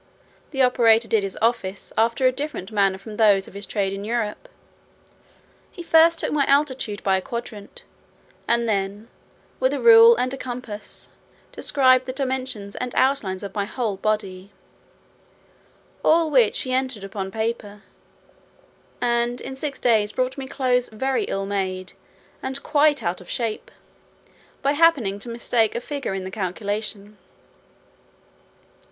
[0.49, 4.03] This operator did his office after a different manner from those of his trade in
[4.03, 4.49] Europe.
[5.69, 7.83] He first took my altitude by a quadrant,
[8.47, 9.09] and then,
[9.59, 11.09] with a rule and compasses,
[11.51, 14.49] described the dimensions and outlines of my whole body,
[16.03, 17.83] all which he entered upon paper;
[19.01, 21.93] and in six days brought my clothes very ill made,
[22.41, 23.69] and quite out of shape,
[24.63, 27.19] by happening to mistake a figure in the calculation.